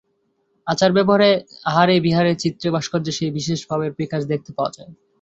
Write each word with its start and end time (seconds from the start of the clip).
আচারে-ব্যবহারে, 0.67 1.29
আহারে-বিহারে, 1.65 2.31
চিত্রে-ভাস্কর্যে 2.35 3.11
সেই 3.11 3.31
বিশেষ 3.31 3.59
ভাবের 3.69 3.91
বিকাশ 3.93 4.21
দেখতে 4.25 4.51
পাওয়া 4.53 4.71
যায়। 4.71 4.91